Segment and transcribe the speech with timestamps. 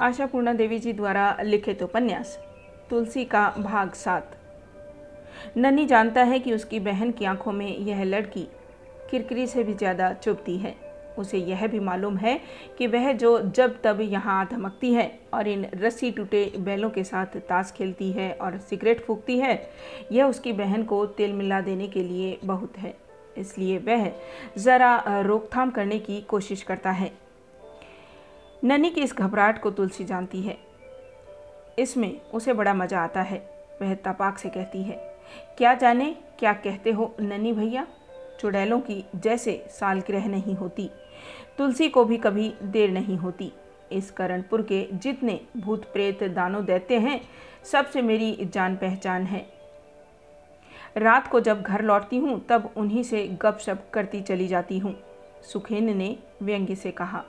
[0.00, 2.38] आशापूर्णा देवी जी द्वारा लिखित उपन्यास,
[2.90, 4.36] तुलसी का भाग सात।
[5.56, 8.46] नन्नी जानता है कि उसकी बहन की आँखों में यह लड़की
[9.10, 10.74] किरकिरी से भी ज़्यादा चुभती है।
[11.18, 12.38] उसे यह भी मालूम है
[12.78, 17.40] कि वह जो जब तब यहाँ धमकती है और इन रस्सी टूटे बैलों के साथ
[17.48, 19.60] ताश खेलती है और सिगरेट फूकती है,
[20.12, 22.96] यह उसकी बहन को तेल मिला देने के लिए बहुत है।
[23.38, 24.10] इसलिए वह
[24.58, 27.10] ज़रा रोकथाम करने की कोशिश करता है।
[28.66, 30.56] ननी की इस घबराहट को तुलसी जानती है।
[31.78, 33.38] इसमें उसे बड़ा मज़ा आता है।
[33.82, 34.96] वह तपाक से कहती है,
[35.58, 37.86] क्या जाने, क्या कहते हो ननी भैया?
[38.40, 40.90] चुड़ैलों की जैसे सालगिरह नहीं होती।
[41.58, 43.52] तुलसी को भी कभी देर नहीं होती।
[43.92, 47.20] इस करणपुर के जितने भूत प्रेत दानों देते हैं,
[47.64, 49.46] सबसे मेरी जान पहचान है।
[50.96, 54.96] रात को जब घर लौटती हूँ, तब उन्हीं से गपशप करती चली जाती हूँ।
[55.52, 57.24] सुखेन ने व्यंग्य से कहा।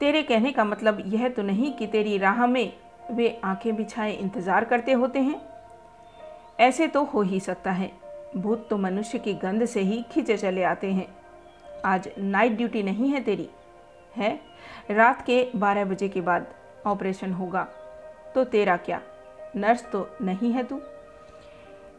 [0.00, 2.72] तेरे कहने का मतलब यह तो नहीं कि तेरी राह में
[3.10, 5.40] वे आँखें बिछाए इंतज़ार करते होते हैं।
[6.60, 7.90] ऐसे तो हो ही सकता है।
[8.36, 11.06] भूत तो मनुष्य की गंध से ही खींचे चले आते हैं।
[11.84, 13.48] आज नाइट ड्यूटी नहीं है तेरी,
[14.16, 14.40] है?
[14.90, 16.46] रात के बारह बजे के बाद
[16.86, 17.66] ऑपरेशन होगा।
[18.34, 19.00] तो तेरा क्या?
[19.56, 20.80] नर्स तो नहीं है तू?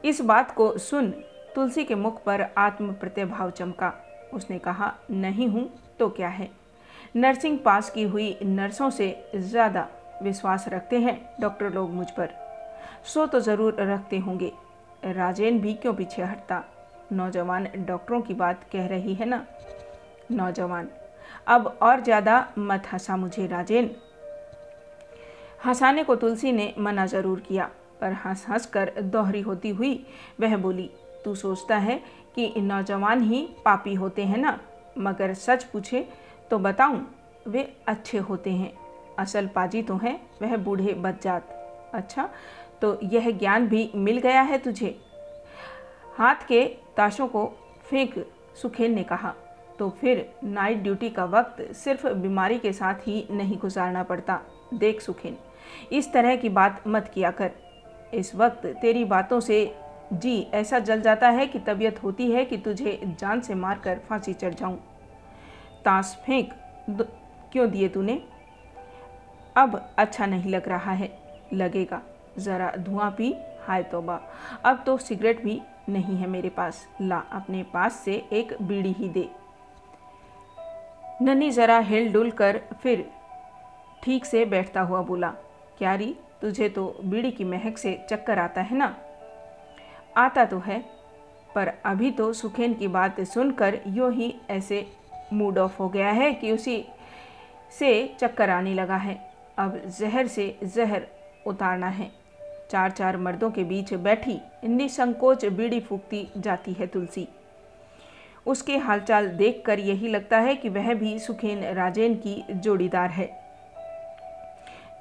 [0.05, 1.09] इस बात को सुन
[1.55, 3.93] तुलसी के मुख पर आत्म प्रतिभाव चमका।
[4.33, 5.69] उसने कहा, नहीं हूँ
[5.99, 6.49] तो क्या है?
[7.15, 9.87] नर्सिंग पास की हुई नर्सों से ज़्यादा
[10.23, 12.29] विश्वास रखते हैं डॉक्टर लोग मुझ पर।
[13.05, 14.51] सो तो ज़रूर रखते होंगे।
[15.05, 16.63] राजेन भी क्यों पीछे हटता?
[17.11, 19.45] नौजवान डॉक्टरों की बात कह रही है ना?
[20.31, 20.87] नौजवान,
[21.47, 23.89] अब और ज़्यादा मत हंसा मुझे राजेन।
[25.65, 27.69] हंसाने को तुलसी ने मना ज़रूर किया,
[28.01, 30.05] पर हंस हंस कर दोहरी होती हुई
[30.39, 30.89] वह बोली,
[31.25, 32.01] तू सोचता है
[32.35, 34.59] कि नौजवान ही पापी होते हैं ना?
[34.97, 36.07] मगर सच पूछे
[36.51, 37.05] तो बताऊँ,
[37.47, 38.73] वे अच्छे होते हैं।
[39.19, 41.49] असल पाजी तो हैं, वह बूढ़े बच्चात
[41.93, 42.29] अच्छा
[42.81, 44.95] तो यह ज्ञान भी मिल गया है तुझे?
[46.17, 46.63] हाथ के
[46.97, 47.45] ताशों को
[47.89, 48.13] फेंक
[48.61, 49.33] सुखेल ने कहा।
[49.79, 54.39] तो फिर नाइट ड्यूटी का वक्त सिर्फ़ बीमारी के साथ ही नहीं गुजारना पड़ता।
[54.73, 55.37] देख सुखेन
[55.91, 57.51] इस तरह की बात मत किया कर।
[58.13, 59.75] इस वक्त तेरी बातों से
[60.13, 64.33] जी ऐसा जल जाता है कि तबीयत होती है कि तुझे जान से मारकर फांसी
[64.33, 64.79] चढ़ जाऊँ।
[65.87, 66.53] ताश फेंक
[67.51, 68.21] क्यों दिए तूने?
[69.55, 71.09] अब अच्छा नहीं लग रहा है।
[71.53, 72.01] लगेगा।
[72.37, 73.33] ज़रा धुआँ पी।
[73.67, 74.19] हाय तोबा।
[74.65, 79.09] अब तो सिगरेट भी नहीं है मेरे पास। ला अपने पास से एक बीड़ी ही
[79.09, 79.29] दे।
[81.21, 83.11] नन्ही ज़रा हिल डुल कर फिर
[84.03, 85.29] ठीक से बैठता हुआ बोला,
[85.77, 88.95] क्यारी, तुझे तो बीड़ी की महक से चक्कर आता है ना?
[90.17, 90.79] आता तो है,
[91.55, 94.96] पर अभी तो सुखेन की बात सुनकर यूँ ही ऐसे
[95.33, 96.85] मूड ऑफ़ हो गया है कि उसी
[97.79, 99.19] से चक्कर आने लगा है।
[99.57, 101.07] अब जहर से जहर
[101.47, 102.11] उतारना है।
[102.71, 107.27] चार चार मर्दों के बीच बैठी निसंकोच बीड़ी फूकती जाती है तुलसी।
[108.45, 113.25] उसके हालचाल देखकर यही लगता है कि वह भी सुखेन राजेन की जोड़ीदार है।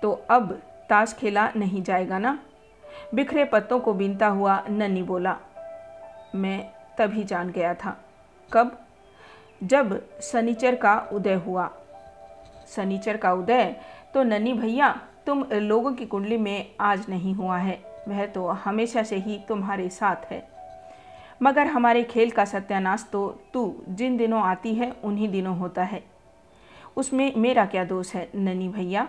[0.02, 0.52] तो अब
[0.88, 2.38] ताश खेला नहीं जाएगा ना?
[3.14, 5.36] बिखरे पत्तों को बीनता हुआ नन्नी बोला,
[6.34, 7.96] मैं तभी जान गया था।
[8.52, 8.85] कब
[9.62, 11.70] जब सनीचर का उदय हुआ।
[12.66, 13.76] सनीचर का उदय?
[14.14, 19.02] तो नन्नी भैया, तुम लोगों की कुंडली में आज नहीं हुआ है। वह तो हमेशा
[19.02, 20.48] से ही तुम्हारे साथ है।
[21.42, 26.04] मगर हमारे खेल का सत्यानाश तो तू जिन दिनों आती है, उन्हीं दिनों होता है।
[26.96, 29.08] उसमें मेरा क्या दोष है नन्नी भैया?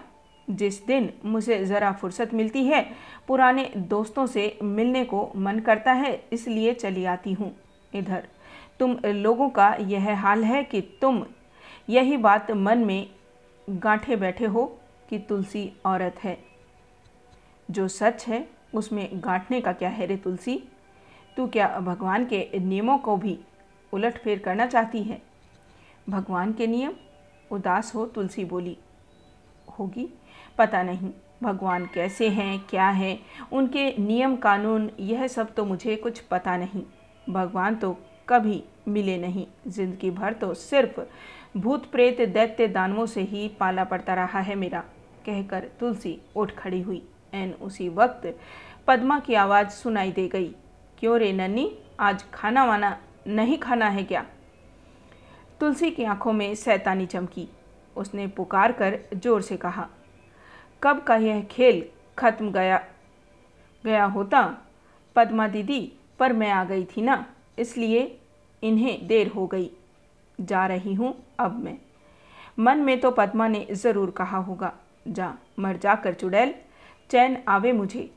[0.49, 2.89] जिस दिन मुझे ज़रा फुर्सत मिलती है,
[3.27, 7.55] पुराने दोस्तों से मिलने को मन करता है, इसलिए चली आती हूँ।
[7.93, 8.27] इधर।
[8.79, 11.25] तुम लोगों का यह हाल है कि तुम
[11.89, 13.09] यही बात मन में
[13.69, 14.79] गांठे बैठे हो
[15.09, 16.37] कि तुलसी औरत है।
[17.71, 20.63] जो सच है, उसमें गांठने का क्या है रे तुलसी?
[21.37, 23.39] तू क्या भगवान के नियमों को भी
[23.93, 25.21] उलट फेर करना चाहती है?
[26.09, 26.93] भगवान के नियम?
[27.51, 28.77] उदास हो तुलसी बोली।
[29.79, 30.13] होगी?
[30.57, 31.11] पता नहीं।
[31.43, 33.19] भगवान कैसे हैं, क्या हैं?
[33.53, 36.83] उनके नियम कानून, यह सब तो मुझे कुछ पता नहीं।
[37.29, 37.97] भगवान तो
[38.29, 40.99] कभी मिले नहीं। ज़िंदगी भर तो सिर्फ़
[41.57, 44.79] भूत प्रेत दैत्य दानवों से ही पाला पड़ता रहा है मेरा,
[45.25, 47.01] कहकर तुलसी उठ खड़ी हुई।
[47.33, 48.33] एन उसी वक्त
[48.87, 50.47] पद्मा की आवाज़ सुनाई दे गई।
[50.99, 52.97] क्यों रे नन्नी आज खाना वाना
[53.27, 54.25] नहीं खाना है क्या?
[55.59, 57.47] तुलसी की आँखों में सैतानी चमकी।
[57.95, 59.87] उसने पुकार कर ज़ोर से कहा,
[60.81, 61.83] कब का यह खेल
[62.17, 62.83] खत्म गया
[63.83, 64.41] गया होता?
[65.15, 67.25] पद्मा दीदी, पर मैं आ गई थी ना,
[67.59, 68.16] इसलिए
[68.63, 69.69] इन्हें देर हो गई।
[70.39, 71.77] जा रही हूँ अब मैं।
[72.59, 74.73] मन में तो पद्मा ने ज़रूर कहा होगा,
[75.07, 76.53] जा, मर जा कर चुड़ैल,
[77.09, 78.09] चैन आवे मुझे।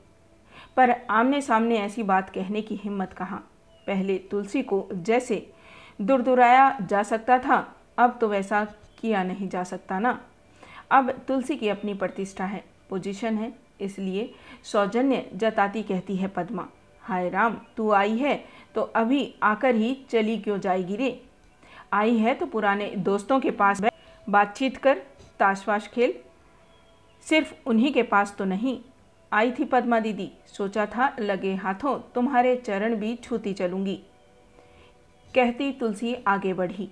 [0.77, 3.39] पर आमने सामने ऐसी बात कहने की हिम्मत कहाँ?
[3.87, 5.47] पहले तुलसी को जैसे
[6.01, 8.65] दुरदुराया जा सकता था, अब तो वैसा
[9.01, 10.19] किया नहीं जा सकता ना।
[10.91, 14.31] अब तुलसी की अपनी प्रतिष्ठा है, पोजीशन है, इसलिए
[14.63, 16.69] सौजन्य जताती कहती है पद्मा।
[17.11, 18.35] हाय राम, तू आई है?
[18.75, 21.21] तो अभी आकर ही चली क्यों जाएगी रे?
[21.93, 23.81] आई है तो पुराने दोस्तों के पास
[24.27, 24.99] बातचीत कर,
[25.41, 26.15] ताशवाश खेल।
[27.27, 28.79] सिर्फ़ उन्हीं के पास तो नहीं,
[29.33, 33.99] आई थी पद्मा दीदी। सोचा था लगे हाथों तुम्हारे चरण भी छूती चलूँगी।
[35.35, 36.89] कहती तुलसी आगे बढ़ी।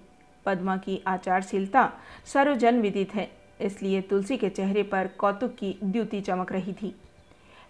[0.47, 1.91] पद्मा की आचारशीलता
[2.26, 3.31] सर्वजन विदित है,
[3.61, 6.94] इसलिए तुलसी के चेहरे पर कौतुक की द्युति चमक रही थी।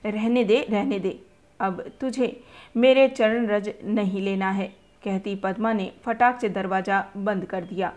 [0.05, 1.19] रहने दे रहने दे।
[1.60, 2.40] अब तुझे
[2.76, 4.66] मेरे चरण रज नहीं लेना है,
[5.05, 7.93] कहती पद्मा ने फटाक से दरवाज़ा बंद कर दिया।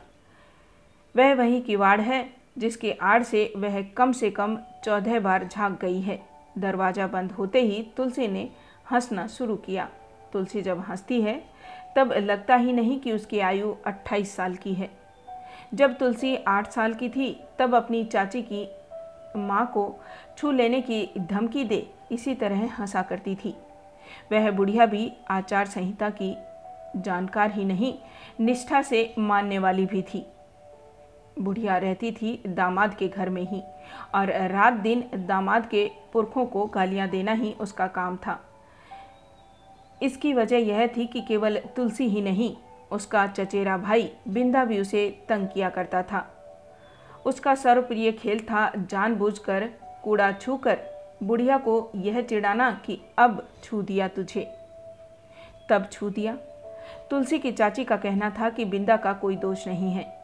[1.15, 6.01] वह वही किवाड़ है, जिसके आड़ से वह कम से कम चौदह बार झाँक गई
[6.01, 6.19] है।
[6.57, 8.49] दरवाज़ा बंद होते ही तुलसी ने
[8.91, 9.89] हंसना शुरू किया।
[10.33, 11.41] तुलसी जब हंसती है,
[11.95, 14.89] तब लगता ही नहीं कि उसकी आयु 28 साल की है।
[15.73, 18.67] जब तुलसी आठ साल की थी, तब अपनी चाची की
[19.35, 19.83] माँ को
[20.37, 23.55] छू लेने की धमकी दे, इसी तरह हंसा करती थी।
[24.31, 26.35] वह बुढ़िया भी आचार संहिता की
[26.97, 27.93] जानकार ही नहीं,
[28.39, 30.25] निष्ठा से मानने वाली भी थी।
[31.39, 33.61] बुढ़िया रहती थी दामाद के घर में ही,
[34.15, 38.39] और रात दिन दामाद के पुरखों को गालियाँ देना ही उसका काम था।
[40.01, 42.55] इसकी वजह यह थी कि केवल तुलसी ही नहीं,
[42.91, 46.27] उसका चचेरा भाई बिंदा भी उसे तंग किया करता था।
[47.25, 49.69] उसका सर्वप्रिय खेल था जानबूझकर,
[50.03, 50.79] कूड़ा छूकर।
[51.23, 54.51] बुढ़िया को यह चिढ़ाना कि अब छू दिया तुझे।
[55.69, 56.37] तब छू दिया।
[57.09, 60.21] तुलसी की चाची का कहना था कि बिंदा का कोई दोष नहीं है।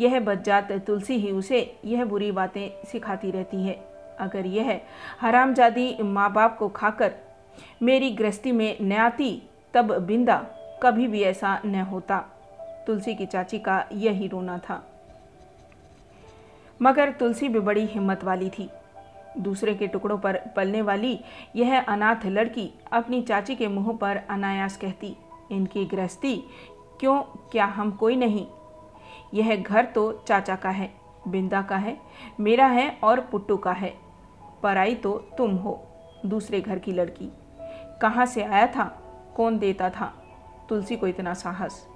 [0.00, 3.84] यह बदजात तुलसी ही उसे यह बुरी बातें सिखाती रहती है।
[4.18, 4.80] अगर यह
[5.20, 7.12] हरामजादी माँ बाप को खाकर
[7.82, 9.42] मेरी गृहस्थी में न आती,
[9.74, 10.46] तब बिंदा
[10.82, 12.18] कभी भी ऐसा न होता।
[12.86, 14.93] तुलसी की चाची का यही रोना था।
[16.82, 18.68] मगर तुलसी भी बड़ी हिम्मत वाली थी।
[19.38, 21.20] दूसरे के टुकड़ों पर पलने वाली
[21.56, 25.16] यह अनाथ लड़की अपनी चाची के मुँह पर अनायास कहती,
[25.52, 26.36] इनकी गृहस्थी
[27.00, 27.20] क्यों,
[27.52, 28.46] क्या हम कोई नहीं?
[29.34, 30.94] यह घर तो चाचा का है,
[31.28, 31.98] बिंदा का है,
[32.40, 33.94] मेरा है और पुट्टू का है।
[34.62, 35.86] पराई तो तुम हो,
[36.26, 37.32] दूसरे घर की लड़की।
[38.02, 38.84] कहाँ से आया था,
[39.36, 40.12] कौन देता था?
[40.68, 41.86] तुलसी को इतना साहस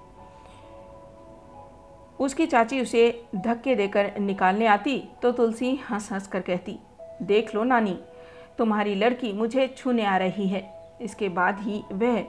[2.20, 6.78] उसकी चाची उसे धक्के देकर निकालने आती तो तुलसी हंस हंस कर कहती,
[7.22, 7.98] देख लो नानी,
[8.58, 10.62] तुम्हारी लड़की मुझे छूने आ रही है।
[11.02, 12.20] इसके बाद ही वह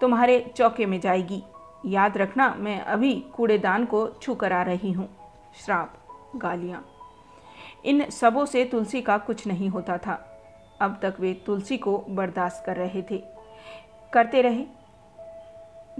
[0.00, 1.42] तुम्हारे चौके में जाएगी।
[1.86, 5.08] याद रखना, मैं अभी कूड़ेदान को छू कर आ रही हूँ
[5.64, 5.94] श्राप,
[6.36, 6.84] गालियाँ।
[7.84, 10.14] इन सबों से तुलसी का कुछ नहीं होता था।
[10.80, 13.22] अब तक वे तुलसी को बर्दाश्त कर रहे थे।
[14.12, 14.64] करते रहे।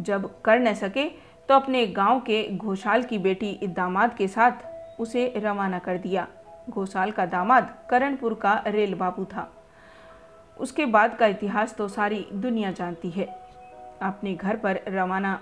[0.01, 1.05] जब कर न सके
[1.49, 6.27] तो अपने गाँव के घोषाल की बेटी दामाद के साथ उसे रवाना कर दिया।
[6.71, 9.51] घोषाल का दामाद करणपुर का रेल बाबू था।
[10.57, 13.27] उसके बाद का इतिहास तो सारी दुनिया जानती है।
[14.03, 15.35] अपने घर पर रवाना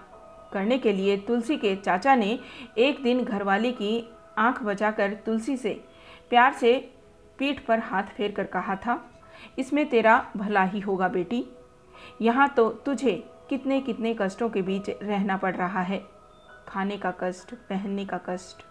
[0.53, 2.39] करने के लिए तुलसी के चाचा ने
[2.79, 4.09] एक दिन घरवाली की
[4.39, 5.73] आँख बचाकर तुलसी से
[6.31, 6.77] प्यार से
[7.39, 9.00] पीठ पर हाथ फेर कर कहा था,
[9.59, 11.45] इसमें तेरा भला ही होगा बेटी।
[12.23, 16.05] यहाँ तो तुझे कितने कितने कष्टों के बीच रहना पड़ रहा है।
[16.69, 18.65] खाने का कष्ट, पहनने का कष्ट